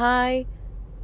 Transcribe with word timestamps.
هاي 0.00 0.46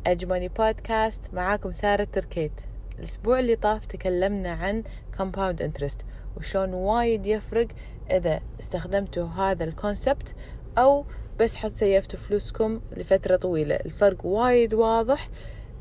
أجمني 0.06 0.48
بودكاست 0.48 1.34
معاكم 1.34 1.72
سارة 1.72 2.04
تركيت. 2.04 2.60
الأسبوع 2.98 3.38
اللي 3.38 3.56
طاف 3.56 3.86
تكلمنا 3.86 4.52
عن 4.52 4.84
compound 5.18 5.62
interest 5.62 6.04
وشون 6.36 6.74
وايد 6.74 7.26
يفرق 7.26 7.66
إذا 8.10 8.40
استخدمتوا 8.60 9.26
هذا 9.26 9.64
الكونسبت 9.64 10.34
أو 10.78 11.06
بس 11.40 11.54
حد 11.54 11.70
سيفتوا 11.70 12.18
فلوسكم 12.18 12.80
لفترة 12.96 13.36
طويلة. 13.36 13.74
الفرق 13.74 14.26
وايد 14.26 14.74
واضح 14.74 15.28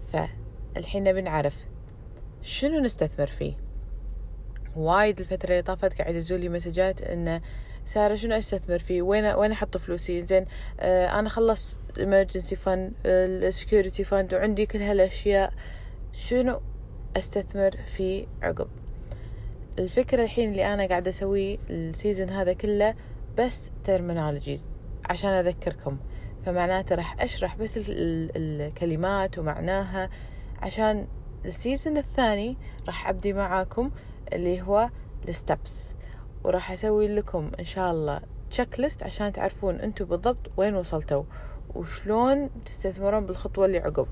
فالحين 0.08 1.14
بنعرف 1.14 1.66
شنو 2.42 2.80
نستثمر 2.80 3.28
فيه. 3.28 3.54
وايد 4.76 5.20
الفترة 5.20 5.50
اللي 5.50 5.62
طافت 5.62 6.02
قاعد 6.02 6.16
يجولي 6.16 6.50
مسجات 6.50 7.02
إنه 7.02 7.42
سارة 7.86 8.16
شنو 8.16 8.36
أستثمر 8.36 8.80
فيه؟ 8.80 9.02
وين 9.02 9.26
وين 9.26 9.52
أحط 9.52 9.78
فلوسي؟ 9.78 10.26
زين 10.26 10.46
آه 10.80 11.20
أنا 11.20 11.30
خلصت 11.30 11.80
emergency 12.00 12.56
fund 12.66 12.92
ال 13.06 13.17
security 13.17 14.04
fund 14.04 14.34
وعندي 14.34 14.66
كل 14.66 14.82
هالأشياء. 14.82 15.54
شنو 16.14 16.62
أستثمر 17.18 17.72
فيه 17.98 18.26
عقب؟ 18.42 18.68
الفكرة 19.80 20.24
الحين 20.24 20.52
اللي 20.52 20.74
أنا 20.74 20.88
قاعدة 20.88 21.10
اسويه 21.10 21.58
ال 21.70 21.78
season 21.78 22.30
هذا 22.30 22.54
كله 22.54 22.96
بس 23.38 23.72
terminologies 23.84 24.70
عشان 25.10 25.30
أذكركم. 25.30 25.98
فمعناته 26.46 26.96
راح 26.96 27.22
أشرح 27.22 27.56
بس 27.56 27.80
الكلمات 27.90 29.40
ومعناها 29.40 30.10
عشان 30.62 31.08
ال 31.46 31.53
season 31.53 31.98
الثاني 31.98 32.58
راح 32.88 33.10
أبدي 33.10 33.34
معاكم 33.34 33.92
اللي 34.34 34.62
هو 34.62 34.90
ال 35.30 35.41
steps 35.41 35.96
وراح 36.46 36.72
أسوي 36.72 37.08
لكم 37.08 37.52
إن 37.60 37.64
شاء 37.64 37.92
الله 37.92 38.20
checklist 38.50 39.04
عشان 39.04 39.32
تعرفون 39.32 39.76
أنتم 39.76 40.06
بالضبط 40.06 40.52
وين 40.58 40.76
وصلتوا 40.76 41.24
وشلون 41.76 42.50
تستثمرون 42.66 43.26
بالخطوة 43.26 43.66
اللي 43.66 43.78
عقب. 43.78 44.08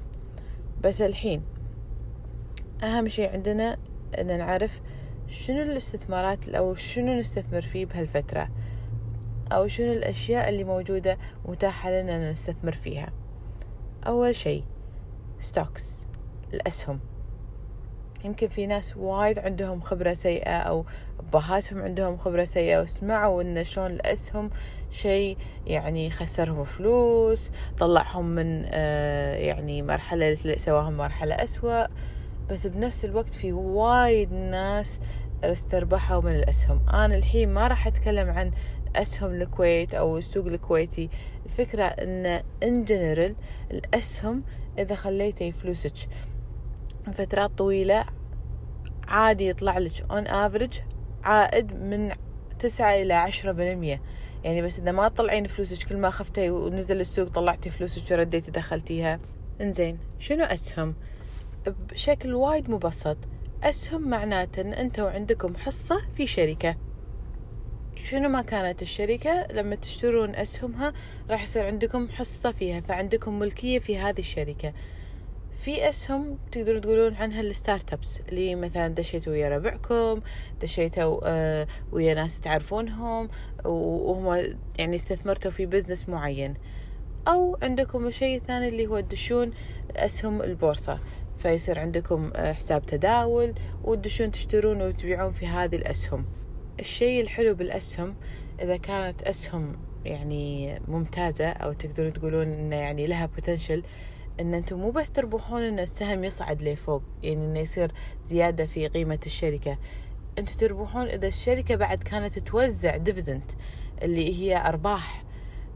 بس 0.83 1.01
الحين 1.01 1.43
أهم 2.83 3.07
شيء 3.07 3.29
عندنا 3.29 3.77
إن 4.19 4.37
نعرف 4.37 4.81
شنو 5.27 5.61
الاستثمارات 5.61 6.49
أو 6.49 6.75
شنو 6.75 7.19
نستثمر 7.19 7.61
فيه 7.61 7.85
بهالفترة 7.85 8.49
أو 9.51 9.67
شنو 9.67 9.91
الأشياء 9.91 10.49
اللي 10.49 10.63
موجودة 10.63 11.17
متاحة 11.45 11.91
لنا 11.91 12.31
نستثمر 12.31 12.71
فيها. 12.71 13.13
أول 14.07 14.35
شيء 14.35 14.63
stocks 15.39 16.07
الأسهم. 16.53 16.99
يمكن 18.23 18.47
في 18.47 18.65
ناس 18.65 18.97
وايد 18.97 19.39
عندهم 19.39 19.81
خبرة 19.81 20.13
سيئة 20.13 20.57
أو 20.57 20.85
أبهاتهم 21.19 21.81
عندهم 21.81 22.17
خبرة 22.17 22.43
سيئة 22.43 22.81
وسمعوا 22.81 23.41
إن 23.41 23.63
شلون 23.63 23.91
الأسهم 23.91 24.49
شيء 24.91 25.37
يعني 25.67 26.09
خسرهم 26.11 26.63
فلوس 26.63 27.49
طلعهم 27.79 28.25
من 28.25 28.65
آه 28.69 29.35
يعني 29.35 29.81
مرحلة 29.81 30.35
سواهم 30.35 30.97
مرحلة 30.97 31.35
أسوأ. 31.35 31.85
بس 32.49 32.67
بنفس 32.67 33.05
الوقت 33.05 33.33
في 33.33 33.51
وايد 33.51 34.33
ناس 34.33 34.99
استربحوا 35.43 36.21
من 36.21 36.35
الأسهم. 36.35 36.89
أنا 36.89 37.15
الحين 37.15 37.53
ما 37.53 37.67
راح 37.67 37.87
أتكلم 37.87 38.29
عن 38.29 38.51
أسهم 38.95 39.33
الكويت 39.33 39.93
أو 39.93 40.17
السوق 40.17 40.45
الكويتي. 40.45 41.09
الفكرة 41.45 41.83
أن 41.83 42.41
إن 42.63 42.85
جنرال 42.85 43.35
الأسهم 43.71 44.43
إذا 44.79 44.95
خليتي 44.95 45.51
فلوسك 45.51 45.93
فترات 47.11 47.57
طويلة 47.57 48.05
عادي 49.07 49.47
يطلع 49.47 49.77
لك 49.77 49.91
on 49.91 50.27
average 50.27 50.81
عائد 51.23 51.73
من 51.73 52.11
تسعة 52.59 52.93
إلى 52.93 53.13
عشرة 53.13 53.51
بالمية. 53.51 54.01
يعني 54.43 54.61
بس 54.61 54.79
إذا 54.79 54.91
ما 54.91 55.07
تطلعين 55.07 55.47
فلوسك 55.47 55.87
كل 55.87 55.97
ما 55.97 56.09
خفتي 56.09 56.49
ونزل 56.49 56.99
السوق 56.99 57.27
طلعتي 57.27 57.69
فلوسك 57.69 58.11
ورديتي 58.11 58.51
دخلتيها. 58.51 59.19
إنزين 59.61 59.99
شنو 60.19 60.43
أسهم؟ 60.43 60.95
بشكل 61.67 62.33
وايد 62.33 62.69
مبسط. 62.69 63.17
أسهم 63.63 64.09
معناته 64.09 64.61
أن 64.61 64.73
أنتوا 64.73 65.09
عندكم 65.09 65.55
حصة 65.55 66.01
في 66.17 66.27
شركة. 66.27 66.75
شنو 67.95 68.29
ما 68.29 68.41
كانت 68.41 68.81
الشركة 68.81 69.47
لما 69.51 69.75
تشترون 69.75 70.35
أسهمها 70.35 70.93
راح 71.29 71.43
يصير 71.43 71.65
عندكم 71.65 72.09
حصة 72.09 72.51
فيها 72.51 72.79
فعندكم 72.79 73.39
ملكية 73.39 73.79
في 73.79 73.97
هذه 73.97 74.19
الشركة. 74.19 74.73
في 75.63 75.89
اسهم 75.89 76.37
تقدرون 76.51 76.81
تقولون 76.81 77.15
عنها 77.15 77.41
ال 77.41 77.93
startups 77.93 78.21
اللي 78.29 78.55
مثلا 78.55 78.87
دشيتوا 78.87 79.33
ويا 79.33 79.49
ربعكم 79.49 80.21
دشيتوا 80.61 81.19
آه 81.23 81.67
ويا 81.91 82.13
ناس 82.13 82.39
تعرفونهم 82.39 83.29
وهم 83.65 84.55
يعني 84.77 84.95
استثمرتوا 84.95 85.51
في 85.51 85.65
business 85.65 86.09
معين. 86.09 86.53
أو 87.27 87.57
عندكم 87.61 88.07
الشيء 88.07 88.37
الثاني 88.37 88.67
اللي 88.67 88.87
هو 88.87 88.99
تدشون 88.99 89.51
اسهم 89.95 90.41
البورصة. 90.41 90.99
فيصير 91.37 91.79
عندكم 91.79 92.31
آه، 92.35 92.53
حساب 92.53 92.85
تداول 92.85 93.53
وتدشون 93.83 94.31
تشترون 94.31 94.81
وتبيعون 94.81 95.31
في 95.33 95.47
هذه 95.47 95.75
الأسهم. 95.75 96.25
الشيء 96.79 97.21
الحلو 97.21 97.55
بالأسهم 97.55 98.15
إذا 98.61 98.77
كانت 98.77 99.21
أسهم 99.21 99.75
يعني 100.05 100.79
ممتازة 100.87 101.49
أو 101.49 101.73
تقدرون 101.73 102.13
تقولون 102.13 102.47
إنه 102.47 102.75
يعني 102.75 103.07
لها 103.07 103.25
بوتنشل 103.25 103.83
إن 104.39 104.53
أنتم 104.53 104.79
مو 104.79 104.91
بس 104.91 105.11
تربحون 105.11 105.61
إن 105.61 105.79
السهم 105.79 106.23
يصعد 106.23 106.61
لفوق 106.61 107.03
يعني 107.23 107.45
إنه 107.45 107.59
يصير 107.59 107.91
زيادة 108.23 108.65
في 108.65 108.87
قيمة 108.87 109.19
الشركة. 109.25 109.77
أنتم 110.39 110.53
تربحون 110.53 111.07
إذا 111.07 111.27
الشركة 111.27 111.75
بعد 111.75 112.03
كانت 112.03 112.39
توزع 112.39 112.97
ديفيدنت 112.97 113.51
اللي 114.01 114.39
هي 114.39 114.67
أرباح. 114.67 115.23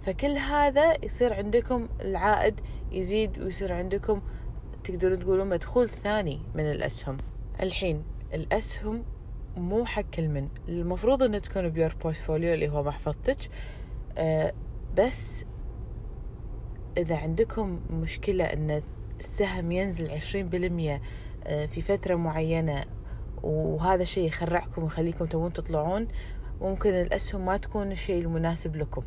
فكل 0.02 0.38
هذا 0.38 1.06
يصير 1.06 1.34
عندكم 1.34 1.88
العائد 2.02 2.60
يزيد 2.92 3.40
ويصير 3.40 3.74
عندكم 3.74 4.22
تقدرون 4.84 5.20
تقولون 5.20 5.50
مدخول 5.50 5.90
ثاني 5.90 6.42
من 6.56 6.72
الأسهم. 6.72 7.18
الحين 7.62 8.04
الأسهم 8.34 9.04
مو 9.58 9.86
حق 9.86 10.02
كل 10.02 10.28
من. 10.28 10.48
المفروض 10.68 11.24
انه 11.24 11.38
تكون 11.38 11.70
بيور 11.70 11.96
portfolio 12.04 12.54
اللي 12.54 12.70
هو 12.70 12.84
محفظتك 12.84 13.38
أه 14.18 14.54
بس 14.98 15.46
إذا 16.98 17.18
عندكم 17.18 17.80
مشكلة 17.90 18.44
أن 18.44 18.82
السهم 19.20 19.72
ينزل 19.72 20.12
عشرين 20.12 20.50
بالمية 20.50 21.02
آه، 21.44 21.66
في 21.66 21.82
فترة 21.82 22.16
معينة 22.16 22.86
وهذا 23.44 24.02
الشيء 24.02 24.28
يخرعكم 24.28 24.84
ويخليكم 24.84 25.26
تبون 25.26 25.54
تطلعون 25.54 26.08
ممكن 26.62 26.90
الأسهم 26.90 27.46
ما 27.46 27.58
تكون 27.58 27.92
الشيء 27.92 28.22
المناسب 28.22 28.76
لكم. 28.76 29.04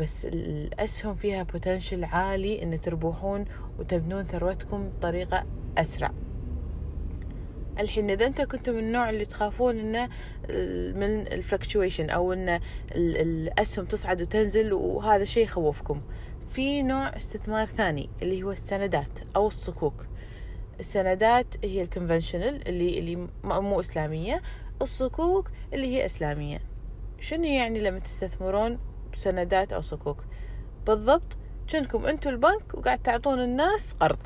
بس 0.00 0.24
الأسهم 0.24 1.14
فيها 1.14 1.42
potential 1.42 2.04
عالي 2.04 2.62
أن 2.62 2.80
تربحون 2.80 3.44
وتبنون 3.78 4.24
ثروتكم 4.24 4.88
بطريقة 4.88 5.44
أسرع. 5.78 6.10
الحين 7.78 8.10
إذا 8.10 8.26
أنت 8.26 8.42
كنتم 8.42 8.72
من 8.72 8.78
النوع 8.78 9.10
اللي 9.10 9.24
تخافون 9.24 9.78
انه 9.78 10.08
من 10.98 11.26
ال 11.32 11.39
fluctuation 11.39 12.10
أو 12.10 12.32
إن 12.32 12.60
الأسهم 12.94 13.84
تصعد 13.84 14.22
وتنزل 14.22 14.72
وهذا 14.72 15.22
الشيء 15.22 15.44
يخوفكم. 15.44 16.00
في 16.48 16.82
نوع 16.82 17.16
استثمار 17.16 17.66
ثاني 17.66 18.10
اللي 18.22 18.42
هو 18.42 18.50
السندات 18.50 19.18
أو 19.36 19.46
الصكوك. 19.46 20.06
السندات 20.80 21.64
هي 21.64 21.82
ال 21.82 21.89
conventional 21.89 22.68
اللي 22.68 22.98
اللي 22.98 23.28
مو 23.44 23.80
إسلامية 23.80 24.42
الصكوك 24.82 25.50
اللي 25.72 25.86
هي 25.86 26.06
إسلامية. 26.06 26.60
شنو 27.20 27.44
يعني 27.44 27.78
لما 27.80 27.98
تستثمرون 27.98 28.78
بسندات 29.12 29.72
أو 29.72 29.80
صكوك؟ 29.80 30.24
بالضبط 30.86 31.36
كنكم 31.70 32.06
أنتم 32.06 32.30
البنك 32.30 32.74
وقاعد 32.74 32.98
تعطون 32.98 33.40
الناس 33.42 33.92
قرض. 33.92 34.18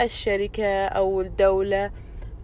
الشركة 0.00 0.86
أو 0.86 1.20
الدولة. 1.20 1.92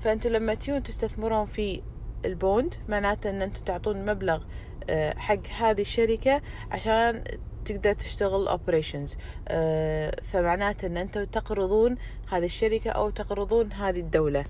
فانتم 0.00 0.30
لما 0.30 0.54
تيون 0.54 0.82
تستثمرون 0.82 1.46
في 1.46 1.82
ال 2.24 2.34
bond 2.34 2.74
معناته 2.88 3.30
إن 3.30 3.42
أنتم 3.42 3.64
تعطون 3.64 4.06
مبلغ 4.06 4.42
آه، 4.90 5.14
حق 5.18 5.46
هذه 5.58 5.80
الشركة 5.80 6.42
عشان 6.70 7.24
تقدر 7.64 7.92
تشتغل 7.92 8.48
operations 8.48 9.16
آه، 9.48 10.16
فمعناته 10.22 10.86
إن 10.86 10.96
أنتم 10.96 11.24
تقرضون 11.24 11.96
هذه 12.28 12.44
الشركة 12.44 12.90
أو 12.90 13.10
تقرضون 13.10 13.72
هذه 13.72 14.00
الدولة. 14.00 14.44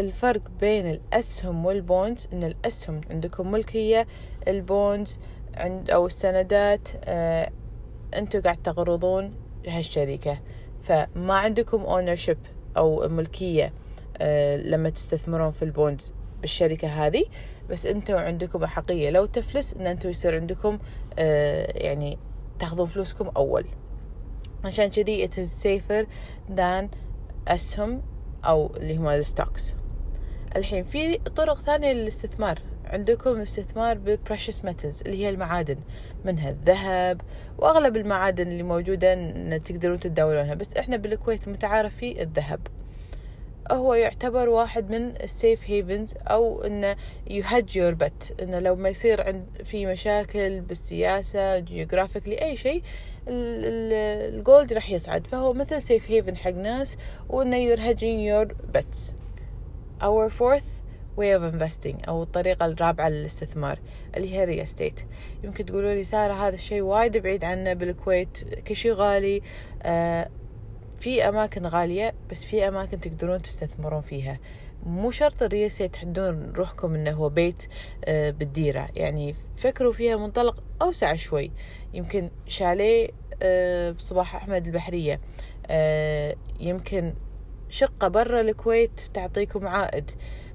الفرق 0.00 0.40
بين 0.60 0.90
الاسهم 0.90 1.66
وال 1.66 1.84
bonds 1.84 2.28
إن 2.32 2.44
الاسهم 2.44 3.00
عندكم 3.10 3.50
ملكية 3.52 4.06
ال 4.48 4.60
bonds 4.60 5.18
عند 5.54 5.90
أو 5.90 6.06
السندات 6.06 6.88
آه، 7.04 7.50
أنتم 8.16 8.40
قاعد 8.40 8.62
تقرضون 8.62 9.34
هالشركة. 9.68 10.38
فما 10.82 11.34
عندكم 11.34 11.80
ownership 11.80 12.38
أو 12.76 13.08
ملكية 13.08 13.72
آه، 14.16 14.56
لما 14.56 14.90
تستثمرون 14.90 15.50
في 15.50 15.62
ال 15.62 15.71
bonds 15.71 16.14
بالشركة 16.40 16.88
هذه. 16.88 17.24
بس 17.70 17.86
أنتم 17.86 18.16
عندكم 18.16 18.64
أحقية 18.64 19.10
لو 19.10 19.26
تفلس 19.26 19.74
إن 19.74 19.86
أنتم 19.86 20.08
يصير 20.08 20.40
عندكم 20.40 20.78
يعني 21.18 22.18
تاخذون 22.58 22.86
فلوسكم 22.86 23.30
أول. 23.36 23.64
عشان 24.64 24.86
كذي 24.86 25.28
it 25.28 25.30
is 25.30 25.62
safer 25.64 26.06
than 26.56 26.96
أسهم 27.48 28.02
أو 28.44 28.76
اللي 28.76 28.96
هم 28.96 29.08
ال 29.08 29.17
stocks 29.17 29.74
الحين 30.56 30.84
في 30.84 31.18
طرق 31.18 31.60
ثانية 31.60 31.92
للاستثمار. 31.92 32.58
عندكم 32.86 33.40
استثمار 33.40 33.98
بال 33.98 34.11
precious 34.11 34.64
metals 34.64 35.02
اللي 35.02 35.24
هي 35.24 35.28
المعادن 35.28 35.76
منها 36.24 36.50
الذهب 36.50 37.20
وأغلب 37.58 37.96
المعادن 37.96 38.48
اللي 38.48 38.62
موجودة 38.62 39.14
تقدرون 39.58 40.00
تتداولونها 40.00 40.54
بس 40.54 40.76
إحنا 40.76 40.96
بالكويت 40.96 41.48
متعارف 41.48 41.96
فيه 41.96 42.22
الذهب. 42.22 42.60
هو 43.72 43.94
يعتبر 43.94 44.48
واحد 44.48 44.90
من 44.90 45.16
ال 45.22 45.30
safe 45.30 45.60
havens 45.64 46.14
أو 46.26 46.62
إنه 46.62 46.96
ي 47.26 47.34
hedge 47.34 47.76
your 47.76 47.94
bet 47.94 48.34
إنه 48.42 48.58
لو 48.58 48.76
ما 48.76 48.88
يصير 48.88 49.22
عند 49.22 49.46
في 49.64 49.86
مشاكل 49.86 50.60
بالسياسة 50.60 51.58
geographically 51.58 52.42
أي 52.42 52.56
شيء 52.56 52.82
ال 53.28 53.57
gold 53.57 54.72
راح 54.72 54.90
يصعد. 54.90 55.26
فهو 55.26 55.52
مثل 55.52 55.82
safe 55.82 56.10
haven 56.10 56.36
حق 56.36 56.50
ناس 56.50 56.96
وإنه 57.28 57.56
hedging 57.56 58.20
your 58.20 58.54
bets 58.74 59.12
our 60.02 60.28
fourth 60.28 60.82
way 61.16 61.32
of 61.32 61.42
investing 61.42 62.08
أو 62.08 62.22
الطريقة 62.22 62.66
الرابعة 62.66 63.08
للاستثمار 63.08 63.78
اللي 64.16 64.34
هي 64.34 64.44
real 64.44 64.60
estate 64.60 65.00
يمكن 65.44 65.64
تقولوا 65.64 65.94
لي 65.94 66.04
سارة 66.04 66.32
هذا 66.32 66.54
الشيء 66.54 66.80
وايد 66.80 67.16
بعيد 67.16 67.44
عنا 67.44 67.72
بالكويت 67.74 68.38
كل 68.68 68.76
شيء 68.76 68.92
غالي 68.92 69.42
آه 69.82 70.28
في 71.06 71.28
أماكن 71.28 71.66
غالية 71.66 72.14
بس 72.30 72.44
في 72.44 72.68
أماكن 72.68 73.00
تقدرون 73.00 73.42
تستثمرون 73.42 74.00
فيها. 74.00 74.38
مو 74.86 75.10
شرط 75.10 75.42
estate 75.54 75.92
تحدون 75.92 76.52
روحكم 76.56 76.94
إنه 76.94 77.10
هو 77.10 77.28
بيت 77.28 77.62
آه 78.04 78.30
بالديرة. 78.30 78.88
يعني 78.94 79.34
فكروا 79.56 79.92
فيها 79.92 80.16
منطلق 80.16 80.62
أوسع 80.82 81.14
شوي. 81.14 81.50
يمكن 81.94 82.30
شاليه 82.46 83.08
آه 83.42 83.90
بصباح 83.90 84.36
أحمد 84.36 84.66
البحرية. 84.66 85.20
آه 85.66 86.36
يمكن 86.60 87.14
شقة 87.68 88.08
برا 88.08 88.40
الكويت 88.40 89.00
تعطيكم 89.14 89.66
عائد. 89.66 90.10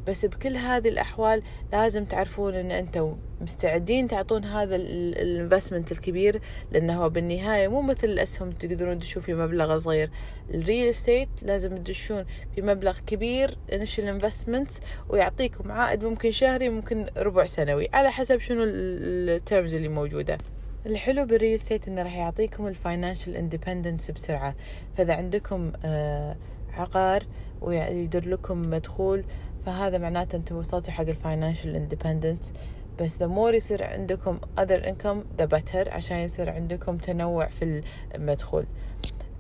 بس 0.07 0.25
بكل 0.25 0.57
هذه 0.57 0.87
الأحوال 0.87 1.43
لازم 1.71 2.05
تعرفون 2.05 2.55
أن 2.55 2.71
أنتم 2.71 3.17
مستعدين 3.41 4.07
تعطون 4.07 4.45
هذا 4.45 4.75
ال 4.75 4.86
investment 4.86 5.91
الكبير 5.91 6.41
لأنه 6.71 7.03
هو 7.03 7.09
بالنهاية 7.09 7.67
مو 7.67 7.81
مثل 7.81 8.07
الأسهم 8.07 8.51
تقدرون 8.51 8.99
تدشون 8.99 9.23
في 9.23 9.33
مبلغ 9.33 9.77
صغير. 9.77 10.09
ال 10.53 10.60
real 10.60 10.89
estate 10.89 11.29
لازم 11.41 11.77
تدشون 11.77 12.25
في 12.55 12.61
مبلغ 12.61 12.99
كبير 13.07 13.57
initial 13.73 14.07
investment 14.07 14.71
ويعطيكم 15.09 15.71
عائد 15.71 16.03
ممكن 16.03 16.31
شهري 16.31 16.69
ممكن 16.69 17.05
ربع 17.17 17.45
سنوي 17.45 17.89
على 17.93 18.11
حسب 18.11 18.39
شنو 18.39 18.63
ال 18.63 18.82
terms 18.82 19.75
اللي 19.75 19.87
موجودة. 19.87 20.37
الحلو 20.85 21.25
بال 21.25 21.34
real 21.34 21.53
estate 21.53 21.87
إنه 21.87 22.03
راح 22.03 22.17
يعطيكم 22.17 22.67
ال 22.67 22.74
financial 22.74 23.35
independence 23.35 24.11
بسرعة. 24.11 24.55
فإذا 24.97 25.13
عندكم 25.13 25.71
آه 25.85 26.35
عقار 26.73 27.23
ويدر 27.61 28.29
لكم 28.29 28.69
مدخول 28.69 29.23
فهذا 29.65 29.97
معناته 29.97 30.35
أنتم 30.35 30.55
وصلتوا 30.55 30.93
حق 30.93 31.07
ال 31.07 31.14
financial 31.14 31.75
independence 31.75 32.53
بس 32.99 33.17
the 33.23 33.27
more 33.27 33.53
يصير 33.53 33.83
عندكم 33.83 34.39
other 34.59 34.83
income 34.83 35.41
the 35.41 35.45
better 35.45 35.87
عشان 35.87 36.17
يصير 36.17 36.49
عندكم 36.49 36.97
تنوع 36.97 37.45
في 37.45 37.83
المدخول. 38.15 38.65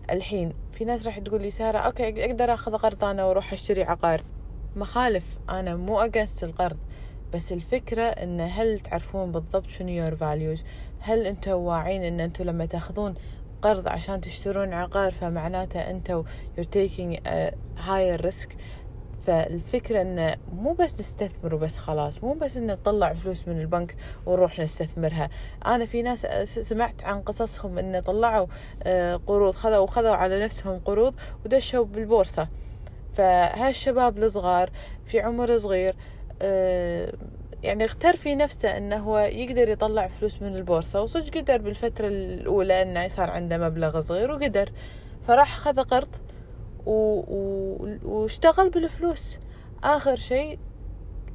الحين 0.09 0.53
في 0.71 0.85
ناس 0.85 1.05
راح 1.07 1.19
تقول 1.19 1.41
لي 1.41 1.49
سارة 1.49 1.77
okay 1.77 2.25
أقدر 2.25 2.53
أخذ 2.53 2.77
قرض 2.77 3.03
أنا 3.03 3.25
وأروح 3.25 3.53
أشتري 3.53 3.83
عقار. 3.83 4.23
مخالف 4.75 5.39
أنا 5.49 5.75
مو 5.75 5.99
against 5.99 6.43
القرض. 6.43 6.77
بس 7.33 7.53
الفكرة 7.53 8.03
إن 8.03 8.41
هل 8.41 8.79
تعرفون 8.79 9.31
بالضبط 9.31 9.67
شنو 9.67 10.05
your 10.05 10.13
values 10.13 10.63
هل 10.99 11.25
أنتم 11.25 11.51
واعين 11.51 12.03
إن 12.03 12.19
أنتم 12.19 12.43
لما 12.43 12.65
تأخذون 12.65 13.13
قرض 13.61 13.87
عشان 13.87 14.21
تشترون 14.21 14.73
عقار 14.73 15.11
فمعناته 15.11 15.79
أنتم 15.79 16.23
you're 16.57 16.63
taking 16.63 17.19
a 17.27 17.51
higher 17.77 18.17
risk 18.17 18.49
فالفكرة 19.25 20.01
انه 20.01 20.35
مو 20.53 20.73
بس 20.73 20.93
نستثمر 20.93 21.55
وبس 21.55 21.77
خلاص 21.77 22.23
مو 22.23 22.33
بس 22.33 22.57
إنه 22.57 22.73
نطلع 22.73 23.13
فلوس 23.13 23.47
من 23.47 23.61
البنك 23.61 23.95
ونروح 24.25 24.59
نستثمرها. 24.59 25.29
أنا 25.65 25.85
في 25.85 26.01
ناس 26.01 26.21
سمعت 26.43 27.03
عن 27.03 27.21
قصصهم 27.21 27.77
انه 27.77 27.99
طلعوا 27.99 28.47
قروض 29.27 29.55
خذوا 29.55 29.87
خذوا 29.87 30.15
على 30.15 30.43
نفسهم 30.43 30.79
قروض 30.85 31.15
ودشوا 31.45 31.85
بالبورصة. 31.85 32.47
فهالشباب 33.13 34.17
الصغار 34.17 34.69
في 35.05 35.19
عمر 35.19 35.57
صغير 35.57 35.95
يعني 37.63 37.85
اختار 37.85 38.15
في 38.15 38.35
نفسه 38.35 38.77
إنه 38.77 38.97
هو 38.97 39.19
يقدر 39.19 39.69
يطلع 39.69 40.07
فلوس 40.07 40.41
من 40.41 40.55
البورصة. 40.55 41.01
وصدق 41.01 41.37
قدر 41.37 41.57
بالفترة 41.57 42.07
الأولى 42.07 42.81
إنه 42.81 43.07
صار 43.07 43.29
عنده 43.29 43.57
مبلغ 43.57 43.99
صغير 43.99 44.31
وقدر. 44.31 44.71
فراح 45.27 45.57
خذ 45.57 45.83
قرض 45.83 46.09
و... 46.85 46.91
و... 46.91 47.97
واشتغل 48.03 48.69
بالفلوس. 48.69 49.39
آخر 49.83 50.15
شيء 50.15 50.59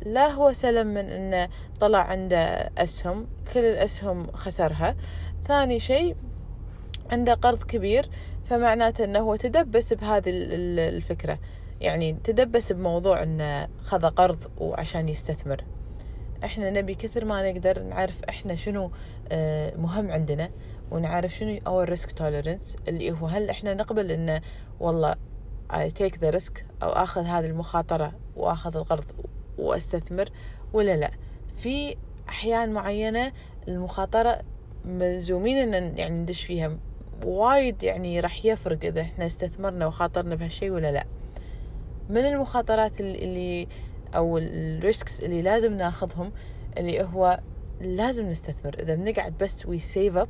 لا 0.06 0.26
هو 0.26 0.52
سلم 0.52 0.86
من 0.86 1.10
إنه 1.10 1.48
طلع 1.80 1.98
عنده 1.98 2.70
أسهم 2.78 3.26
كل 3.54 3.64
الأسهم 3.64 4.26
خسرها. 4.32 4.96
ثاني 5.44 5.80
شيء 5.80 6.16
عنده 7.10 7.34
قرض 7.34 7.62
كبير 7.62 8.08
فمعناته 8.44 9.04
إنه 9.04 9.18
هو 9.18 9.36
تدبس 9.36 9.92
بهذه 9.92 10.22
الفكرة. 10.26 11.38
يعني 11.80 12.12
تدبس 12.24 12.72
بموضوع 12.72 13.22
إنه 13.22 13.68
خذ 13.82 14.06
قرض 14.06 14.44
وعشان 14.58 15.08
يستثمر. 15.08 15.64
إحنا 16.44 16.70
نبي 16.70 16.94
كثر 16.94 17.24
ما 17.24 17.52
نقدر 17.52 17.82
نعرف 17.82 18.24
إحنا 18.24 18.54
شنو 18.54 18.90
مهم 19.76 20.10
عندنا 20.10 20.50
ونعرف 20.90 21.34
شنو 21.34 21.58
our 21.58 21.88
risk 21.90 22.08
tolerance 22.08 22.88
اللي 22.88 23.10
هو 23.10 23.26
هل 23.26 23.50
إحنا 23.50 23.74
نقبل 23.74 24.10
إنه 24.10 24.40
والله 24.80 25.14
I 25.72 25.90
take 25.90 26.18
the 26.20 26.32
risk 26.32 26.52
أو 26.82 26.88
أخذ 26.88 27.22
هذه 27.22 27.46
المخاطرة 27.46 28.12
وأخذ 28.36 28.76
القرض 28.76 29.04
وأستثمر 29.58 30.30
ولا 30.72 30.96
لا. 30.96 31.10
في 31.56 31.96
أحيان 32.28 32.72
معينة 32.72 33.32
المخاطرة 33.68 34.40
ملزومين 34.84 35.74
أن 35.74 35.98
يعني 35.98 36.22
ندش 36.22 36.44
فيها. 36.44 36.78
وايد 37.24 37.82
يعني 37.82 38.20
راح 38.20 38.44
يفرق 38.44 38.84
إذا 38.84 39.00
إحنا 39.00 39.26
استثمرنا 39.26 39.86
وخاطرنا 39.86 40.34
بهالشيء 40.34 40.70
ولا 40.70 40.92
لا. 40.92 41.04
من 42.08 42.26
المخاطرات 42.26 43.00
اللي 43.00 43.68
أو 44.14 44.38
ال 44.38 44.52
risks 44.52 45.20
اللي 45.20 45.42
لازم 45.42 45.72
ناخذهم 45.72 46.32
اللي 46.78 47.02
هو 47.02 47.40
لازم 47.80 48.30
نستثمر. 48.30 48.76
إذا 48.78 48.94
بنقعد 48.94 49.38
بس 49.38 49.66
we 49.66 49.78
save 49.78 50.16
up 50.16 50.28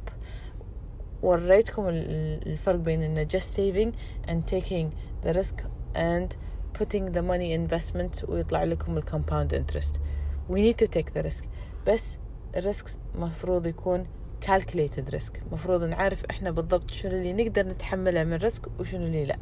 وريتكم 1.23 1.89
الفرق 1.89 2.77
بين 2.77 3.03
إنه 3.03 3.25
just 3.25 3.57
saving 3.57 3.93
and 4.31 4.47
taking 4.55 4.87
the 5.27 5.33
risk 5.39 5.55
and 5.95 6.37
putting 6.79 7.13
the 7.13 7.23
money 7.23 7.53
investment 7.53 8.29
ويطلع 8.29 8.65
لكم 8.65 8.97
ال 8.97 9.03
compound 9.03 9.55
interest. 9.55 9.93
We 10.51 10.57
need 10.57 10.79
to 10.85 10.99
take 10.99 11.19
the 11.19 11.23
risk. 11.23 11.45
بس 11.87 12.19
ال 12.56 12.62
risk 12.62 12.87
مفروض 13.15 13.67
يكون 13.67 14.07
calculated 14.47 15.15
risk. 15.15 15.53
مفروض 15.53 15.85
نعرف 15.85 16.25
إحنا 16.31 16.50
بالضبط 16.50 16.90
شنو 16.90 17.12
اللي 17.12 17.33
نقدر 17.33 17.67
نتحمله 17.67 18.25
من 18.25 18.35
risk 18.37 18.62
وشنو 18.81 19.07
اللي 19.07 19.25
لا. 19.25 19.38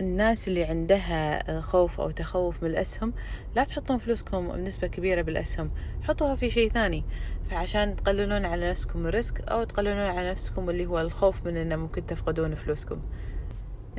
الناس 0.00 0.48
اللي 0.48 0.64
عندها 0.64 1.60
خوف 1.60 2.00
أو 2.00 2.10
تخوف 2.10 2.62
من 2.62 2.70
الأسهم 2.70 3.12
لا 3.56 3.64
تحطون 3.64 3.98
فلوسكم 3.98 4.48
بنسبة 4.52 4.86
كبيرة 4.86 5.22
بالأسهم 5.22 5.70
حطوها 6.02 6.34
في 6.34 6.50
شيء 6.50 6.72
ثاني. 6.72 7.04
فعشان 7.50 7.96
تقللون 7.96 8.44
على 8.44 8.70
نفسكم 8.70 9.06
ال 9.06 9.13
risk 9.13 9.40
أو 9.40 9.64
تقللون 9.64 9.98
على 9.98 10.30
نفسكم 10.30 10.70
اللي 10.70 10.86
هو 10.86 11.00
الخوف 11.00 11.46
من 11.46 11.56
أنه 11.56 11.76
ممكن 11.76 12.06
تفقدون 12.06 12.54
فلوسكم. 12.54 13.02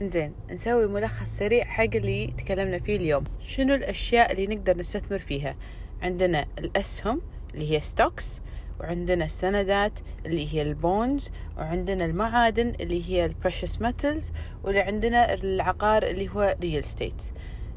إنزين 0.01 0.33
نسوي 0.51 0.87
ملخص 0.87 1.37
سريع 1.37 1.65
حق 1.65 1.95
اللي 1.95 2.27
تكلمنا 2.27 2.79
فيه 2.79 2.97
اليوم. 2.97 3.23
شنو 3.39 3.73
الأشياء 3.75 4.31
اللي 4.31 4.55
نقدر 4.55 4.77
نستثمر 4.77 5.19
فيها؟ 5.19 5.55
عندنا 6.01 6.45
الأسهم 6.59 7.21
اللي 7.53 7.71
هي 7.71 7.79
stocks 7.81 8.41
وعندنا 8.79 9.25
السندات 9.25 9.99
اللي 10.25 10.53
هي 10.53 10.61
ال 10.61 10.72
bonds 10.72 11.29
وعندنا 11.57 12.05
المعادن 12.05 12.73
اللي 12.79 13.09
هي 13.09 13.25
ال 13.25 13.31
precious 13.31 13.81
metals 13.81 14.31
واللي 14.63 14.79
عندنا 14.79 15.33
العقار 15.33 16.03
اللي 16.03 16.29
هو 16.29 16.55
real 16.61 16.83
estate 16.83 17.21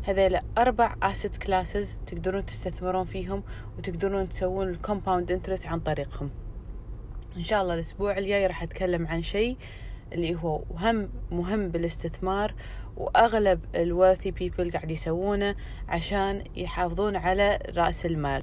هذيلا 0.03 0.43
أربع 0.59 0.95
asset 0.95 1.39
classes 1.39 2.01
تقدرون 2.07 2.47
تستثمرون 2.47 3.05
فيهم 3.05 3.43
وتقدرون 3.79 4.29
تسوون 4.29 4.69
ال 4.69 4.76
compound 4.76 5.33
interest 5.33 5.67
عن 5.67 5.81
طريقهم. 5.81 6.31
إن 7.37 7.43
شاء 7.43 7.63
الله 7.63 7.75
الأسبوع 7.75 8.19
الجاي 8.19 8.47
راح 8.47 8.63
أتكلم 8.63 9.07
عن 9.07 9.23
شيء 9.23 9.57
اللي 10.13 10.35
هو 10.35 10.63
هم 10.77 11.09
مهم 11.31 11.69
بالاستثمار 11.69 12.55
وأغلب 12.97 13.61
ال 13.75 13.82
wealthy 13.82 14.31
people 14.31 14.71
قاعد 14.71 14.91
يسوونه 14.91 15.55
عشان 15.89 16.45
يحافظون 16.57 17.17
على 17.17 17.59
رأس 17.77 18.07
المال. 18.07 18.43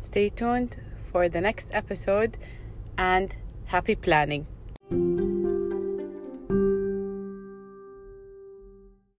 Stay 0.00 0.30
tuned. 0.40 0.78
For 1.16 1.30
the 1.30 1.40
next 1.40 1.68
episode 1.72 2.36
and 2.98 3.38
happy 3.64 3.94
planning. 3.94 4.46